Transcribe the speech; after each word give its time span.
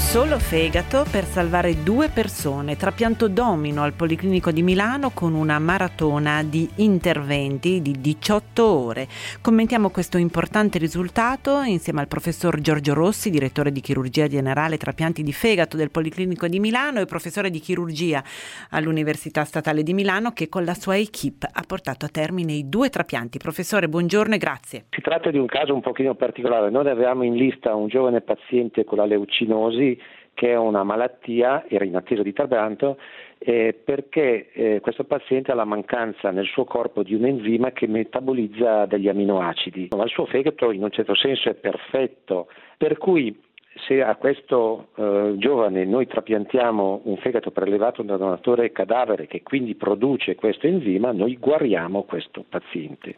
Solo 0.00 0.38
fegato 0.38 1.04
per 1.08 1.22
salvare 1.22 1.84
due 1.84 2.08
persone, 2.08 2.74
trapianto 2.74 3.28
domino 3.28 3.82
al 3.82 3.92
Policlinico 3.92 4.50
di 4.50 4.62
Milano 4.62 5.10
con 5.10 5.34
una 5.34 5.60
maratona 5.60 6.42
di 6.42 6.68
interventi 6.76 7.80
di 7.80 7.92
18 8.00 8.64
ore. 8.66 9.06
Commentiamo 9.40 9.90
questo 9.90 10.18
importante 10.18 10.78
risultato 10.78 11.60
insieme 11.60 12.00
al 12.00 12.08
professor 12.08 12.60
Giorgio 12.60 12.94
Rossi, 12.94 13.30
direttore 13.30 13.70
di 13.70 13.80
chirurgia 13.80 14.26
generale 14.26 14.78
trapianti 14.78 15.22
di 15.22 15.32
fegato 15.32 15.76
del 15.76 15.92
Policlinico 15.92 16.48
di 16.48 16.58
Milano 16.58 17.00
e 17.00 17.06
professore 17.06 17.50
di 17.50 17.60
chirurgia 17.60 18.24
all'Università 18.70 19.44
Statale 19.44 19.84
di 19.84 19.92
Milano 19.92 20.32
che 20.32 20.48
con 20.48 20.64
la 20.64 20.74
sua 20.74 20.96
equip 20.96 21.46
ha 21.48 21.62
portato 21.64 22.06
a 22.06 22.08
termine 22.08 22.52
i 22.52 22.68
due 22.68 22.88
trapianti. 22.88 23.38
Professore, 23.38 23.88
buongiorno 23.88 24.34
e 24.34 24.38
grazie. 24.38 24.84
Si 24.90 25.02
tratta 25.02 25.30
di 25.30 25.38
un 25.38 25.46
caso 25.46 25.72
un 25.72 25.82
pochino 25.82 26.14
particolare. 26.14 26.70
Noi 26.70 26.88
avevamo 26.88 27.22
in 27.22 27.36
lista 27.36 27.74
un 27.74 27.86
giovane 27.86 28.22
paziente 28.22 28.82
con 28.84 28.98
la 28.98 29.04
leucinosi 29.04 29.89
che 30.34 30.52
è 30.52 30.56
una 30.56 30.84
malattia, 30.84 31.64
era 31.68 31.84
in 31.84 31.96
attesa 31.96 32.22
di 32.22 32.32
trapianto, 32.32 32.98
eh, 33.38 33.78
perché 33.84 34.50
eh, 34.52 34.80
questo 34.80 35.04
paziente 35.04 35.52
ha 35.52 35.54
la 35.54 35.64
mancanza 35.64 36.30
nel 36.30 36.46
suo 36.46 36.64
corpo 36.64 37.02
di 37.02 37.14
un 37.14 37.24
enzima 37.24 37.72
che 37.72 37.86
metabolizza 37.86 38.86
degli 38.86 39.08
aminoacidi. 39.08 39.88
Ma 39.96 40.04
il 40.04 40.10
suo 40.10 40.26
fegato 40.26 40.70
in 40.70 40.82
un 40.82 40.90
certo 40.90 41.14
senso 41.14 41.48
è 41.48 41.54
perfetto, 41.54 42.48
per 42.76 42.98
cui 42.98 43.38
se 43.86 44.02
a 44.02 44.16
questo 44.16 44.88
eh, 44.96 45.34
giovane 45.36 45.84
noi 45.84 46.06
trapiantiamo 46.06 47.02
un 47.04 47.16
fegato 47.18 47.50
prelevato 47.50 48.02
da 48.02 48.16
donatore 48.16 48.72
cadavere 48.72 49.26
che 49.26 49.42
quindi 49.42 49.74
produce 49.74 50.34
questo 50.34 50.66
enzima, 50.66 51.12
noi 51.12 51.36
guariamo 51.38 52.02
questo 52.02 52.44
paziente. 52.48 53.16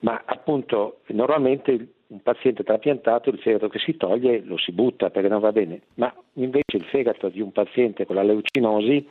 Ma 0.00 0.22
appunto 0.24 1.00
normalmente 1.08 1.88
un 2.12 2.20
paziente 2.20 2.62
trapiantato 2.62 3.30
il 3.30 3.38
fegato 3.38 3.68
che 3.68 3.78
si 3.78 3.96
toglie 3.96 4.42
lo 4.44 4.58
si 4.58 4.72
butta 4.72 5.08
perché 5.08 5.28
non 5.28 5.40
va 5.40 5.50
bene, 5.50 5.80
ma 5.94 6.14
invece 6.34 6.76
il 6.76 6.84
fegato 6.84 7.28
di 7.28 7.40
un 7.40 7.52
paziente 7.52 8.04
con 8.04 8.16
la 8.16 8.22
leucinosi 8.22 9.08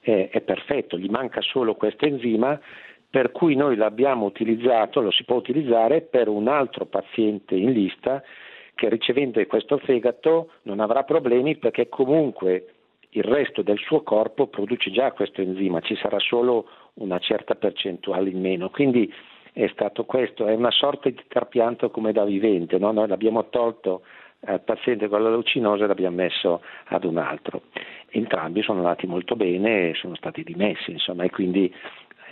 è, 0.00 0.28
è 0.32 0.40
perfetto, 0.40 0.98
gli 0.98 1.08
manca 1.08 1.40
solo 1.40 1.76
questo 1.76 2.04
enzima 2.04 2.60
per 3.08 3.30
cui 3.30 3.54
noi 3.54 3.76
l'abbiamo 3.76 4.24
utilizzato, 4.24 5.00
lo 5.00 5.10
si 5.10 5.24
può 5.24 5.36
utilizzare 5.36 6.00
per 6.00 6.28
un 6.28 6.48
altro 6.48 6.86
paziente 6.86 7.54
in 7.54 7.70
lista 7.70 8.22
che 8.74 8.88
ricevendo 8.88 9.44
questo 9.46 9.78
fegato 9.78 10.52
non 10.62 10.80
avrà 10.80 11.04
problemi 11.04 11.56
perché 11.56 11.88
comunque 11.88 12.66
il 13.10 13.22
resto 13.22 13.62
del 13.62 13.78
suo 13.78 14.02
corpo 14.02 14.46
produce 14.46 14.90
già 14.90 15.12
questo 15.12 15.42
enzima, 15.42 15.80
ci 15.80 15.94
sarà 15.96 16.18
solo 16.18 16.66
una 16.94 17.18
certa 17.18 17.54
percentuale 17.54 18.30
in 18.30 18.40
meno. 18.40 18.70
Quindi 18.70 19.12
è 19.52 19.68
stato 19.72 20.04
questo, 20.04 20.46
è 20.46 20.54
una 20.54 20.70
sorta 20.70 21.10
di 21.10 21.22
trapianto 21.28 21.90
come 21.90 22.12
da 22.12 22.24
vivente, 22.24 22.78
no? 22.78 22.90
noi 22.90 23.06
l'abbiamo 23.06 23.48
tolto 23.50 24.02
al 24.44 24.60
paziente 24.62 25.08
con 25.08 25.22
la 25.22 25.28
leucinosa 25.28 25.84
e 25.84 25.86
l'abbiamo 25.86 26.16
messo 26.16 26.62
ad 26.86 27.04
un 27.04 27.18
altro. 27.18 27.62
Entrambi 28.08 28.62
sono 28.62 28.78
andati 28.78 29.06
molto 29.06 29.36
bene 29.36 29.90
e 29.90 29.94
sono 29.94 30.16
stati 30.16 30.42
dimessi, 30.42 30.90
insomma, 30.90 31.24
e 31.24 31.30
quindi 31.30 31.72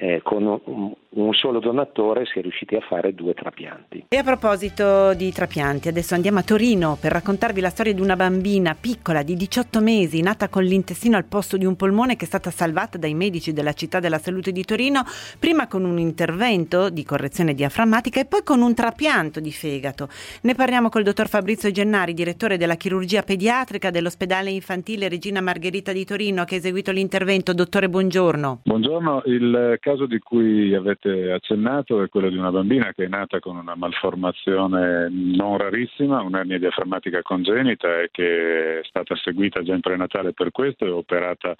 eh, 0.00 0.22
con 0.22 0.60
un, 0.64 0.92
un, 1.10 1.34
solo 1.34 1.60
donatore 1.60 2.24
si 2.24 2.38
è 2.38 2.42
riusciti 2.42 2.74
a 2.74 2.80
fare 2.80 3.14
due 3.14 3.34
trapianti. 3.34 4.06
E 4.08 4.16
a 4.16 4.22
proposito 4.22 5.12
di 5.12 5.30
trapianti, 5.30 5.88
adesso 5.88 6.14
andiamo 6.14 6.38
a 6.38 6.42
Torino 6.42 6.96
per 6.98 7.12
raccontarvi 7.12 7.60
la 7.60 7.68
storia 7.68 7.92
di 7.92 8.00
una 8.00 8.16
bambina 8.16 8.74
piccola 8.80 9.22
di 9.22 9.36
18 9.36 9.80
mesi, 9.80 10.22
nata 10.22 10.48
con 10.48 10.64
l'intestino 10.64 11.18
al 11.18 11.26
posto 11.26 11.58
di 11.58 11.66
un 11.66 11.76
polmone 11.76 12.16
che 12.16 12.24
è 12.24 12.28
stata 12.28 12.50
salvata 12.50 12.96
dai 12.96 13.12
medici 13.12 13.52
della 13.52 13.74
città 13.74 14.00
della 14.00 14.16
salute 14.16 14.52
di 14.52 14.64
Torino, 14.64 15.02
prima 15.38 15.68
con 15.68 15.84
un 15.84 15.98
intervento 15.98 16.88
di 16.88 17.04
correzione 17.04 17.52
diaframmatica 17.52 18.20
e 18.20 18.24
poi 18.24 18.42
con 18.42 18.62
un 18.62 18.74
trapianto 18.74 19.38
di 19.38 19.52
fegato. 19.52 20.08
Ne 20.42 20.54
parliamo 20.54 20.88
col 20.88 21.02
dottor 21.02 21.28
Fabrizio 21.28 21.70
Gennari, 21.70 22.14
direttore 22.14 22.56
della 22.56 22.76
chirurgia 22.76 23.22
pediatrica 23.22 23.90
dell'ospedale 23.90 24.48
infantile 24.48 25.10
Regina 25.10 25.42
Margherita 25.42 25.92
di 25.92 26.06
Torino, 26.06 26.44
che 26.44 26.54
ha 26.54 26.58
eseguito 26.58 26.90
l'intervento. 26.90 27.52
Dottore, 27.52 27.90
buongiorno. 27.90 28.60
Buongiorno, 28.64 29.22
il 29.26 29.78
caso 29.90 30.06
di 30.06 30.20
cui 30.20 30.72
avete 30.72 31.32
accennato 31.32 32.00
è 32.02 32.08
quello 32.08 32.28
di 32.28 32.36
una 32.36 32.52
bambina 32.52 32.92
che 32.92 33.06
è 33.06 33.08
nata 33.08 33.40
con 33.40 33.56
una 33.56 33.74
malformazione 33.74 35.08
non 35.10 35.58
rarissima, 35.58 36.22
un'ernia 36.22 36.58
diaframmatica 36.58 37.22
congenita 37.22 38.00
e 38.00 38.08
che 38.12 38.80
è 38.80 38.84
stata 38.84 39.16
seguita 39.16 39.62
già 39.62 39.74
in 39.74 39.80
prenatale 39.80 40.32
per 40.32 40.52
questo 40.52 40.84
e 40.84 40.90
operata 40.90 41.56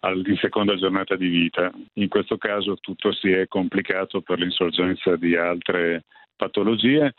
in 0.00 0.36
seconda 0.36 0.76
giornata 0.76 1.16
di 1.16 1.28
vita. 1.28 1.70
In 1.94 2.08
questo 2.08 2.38
caso 2.38 2.76
tutto 2.80 3.12
si 3.12 3.30
è 3.30 3.46
complicato 3.46 4.22
per 4.22 4.38
l'insorgenza 4.38 5.16
di 5.16 5.36
altre 5.36 6.04
patologie 6.34 7.12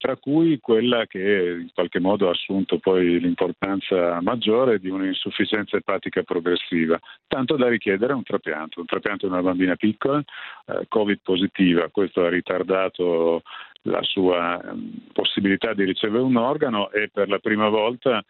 tra 0.00 0.16
cui 0.16 0.58
quella 0.60 1.04
che 1.06 1.58
in 1.60 1.68
qualche 1.74 2.00
modo 2.00 2.28
ha 2.28 2.30
assunto 2.30 2.78
poi 2.78 3.20
l'importanza 3.20 4.18
maggiore 4.22 4.78
di 4.78 4.88
un'insufficienza 4.88 5.76
epatica 5.76 6.22
progressiva, 6.22 6.98
tanto 7.26 7.56
da 7.56 7.68
richiedere 7.68 8.14
un 8.14 8.22
trapianto, 8.22 8.80
un 8.80 8.86
trapianto 8.86 9.26
di 9.26 9.32
una 9.34 9.42
bambina 9.42 9.76
piccola, 9.76 10.18
eh, 10.18 10.86
Covid 10.88 11.18
positiva, 11.22 11.90
questo 11.90 12.24
ha 12.24 12.30
ritardato 12.30 13.42
la 13.82 14.02
sua 14.02 14.58
ehm, 14.62 15.08
possibilità 15.12 15.74
di 15.74 15.84
ricevere 15.84 16.22
un 16.22 16.36
organo 16.36 16.90
e 16.90 17.10
per 17.12 17.28
la 17.28 17.38
prima 17.38 17.68
volta 17.68 18.24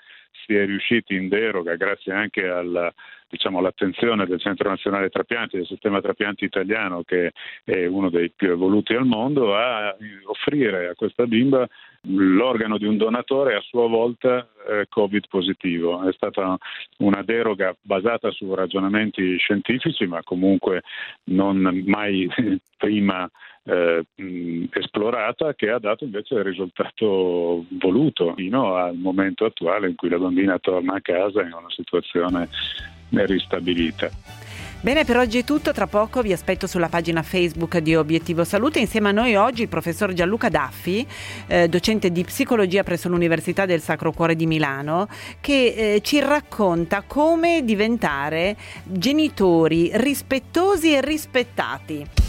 si 0.44 0.56
è 0.56 0.66
riusciti 0.66 1.14
in 1.14 1.28
deroga, 1.28 1.76
grazie 1.76 2.12
anche 2.12 2.48
alla, 2.48 2.92
diciamo, 3.30 3.58
all'attenzione 3.58 4.26
del 4.26 4.40
Centro 4.40 4.68
Nazionale 4.68 5.08
Trapianti, 5.08 5.56
del 5.56 5.66
sistema 5.66 6.00
trapianti 6.00 6.44
italiano, 6.44 7.02
che 7.04 7.30
è 7.64 7.86
uno 7.86 8.10
dei 8.10 8.30
più 8.30 8.50
evoluti 8.50 8.94
al 8.94 9.06
mondo, 9.06 9.56
a 9.56 9.96
offrire 10.26 10.88
a 10.88 10.94
questa 10.94 11.26
bimba 11.26 11.66
l'organo 12.02 12.76
di 12.76 12.86
un 12.86 12.96
donatore 12.96 13.54
a 13.54 13.60
sua 13.60 13.86
volta 13.86 14.48
eh, 14.68 14.86
Covid 14.88 15.28
positivo. 15.28 16.02
È 16.08 16.12
stata 16.12 16.56
una 16.98 17.22
deroga 17.22 17.74
basata 17.80 18.30
su 18.32 18.52
ragionamenti 18.52 19.36
scientifici, 19.36 20.06
ma 20.06 20.22
comunque 20.24 20.82
non 21.24 21.82
mai 21.86 22.28
prima 22.76 23.30
eh, 23.62 24.04
esplorata 24.72 25.54
che 25.54 25.70
ha 25.70 25.78
dato 25.78 26.04
invece 26.04 26.34
il 26.34 26.44
risultato 26.44 27.66
voluto 27.78 28.34
fino 28.34 28.74
al 28.74 28.96
momento 28.96 29.44
attuale 29.44 29.88
in 29.88 29.94
cui 29.94 30.08
la 30.08 30.18
bambina 30.18 30.58
torna 30.58 30.94
a 30.94 31.00
casa 31.00 31.42
in 31.42 31.52
una 31.52 31.70
situazione 31.70 32.48
ristabilita. 33.10 34.10
Bene, 34.82 35.04
per 35.04 35.18
oggi 35.18 35.38
è 35.38 35.44
tutto. 35.44 35.72
Tra 35.72 35.86
poco 35.86 36.22
vi 36.22 36.32
aspetto 36.32 36.66
sulla 36.66 36.88
pagina 36.88 37.22
Facebook 37.22 37.76
di 37.78 37.94
Obiettivo 37.94 38.44
Salute. 38.44 38.80
Insieme 38.80 39.10
a 39.10 39.12
noi 39.12 39.34
oggi 39.34 39.60
il 39.60 39.68
professor 39.68 40.14
Gianluca 40.14 40.48
Daffi, 40.48 41.06
eh, 41.48 41.68
docente 41.68 42.10
di 42.10 42.24
psicologia 42.24 42.82
presso 42.82 43.10
l'Università 43.10 43.66
del 43.66 43.82
Sacro 43.82 44.10
Cuore 44.12 44.34
di 44.36 44.46
Milano, 44.46 45.06
che 45.40 45.94
eh, 45.96 46.00
ci 46.00 46.20
racconta 46.20 47.02
come 47.06 47.62
diventare 47.62 48.56
genitori 48.84 49.90
rispettosi 49.92 50.94
e 50.94 51.02
rispettati. 51.02 52.19